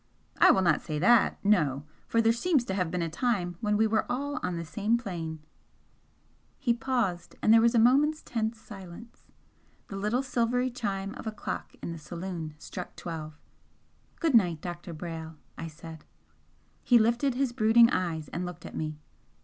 [0.39, 1.83] "I will not say that no!
[2.07, 4.97] For there seems to have been a time when we were all on the same
[4.97, 5.43] plane"
[6.57, 9.27] He paused, and there was a moment's tense silence.
[9.89, 13.39] The little silvery chime of a clock in the saloon struck twelve.
[14.19, 14.91] "Good night, Dr.
[14.91, 16.03] Brayle!" I said.
[16.81, 18.97] He lifted his brooding eyes and looked at me.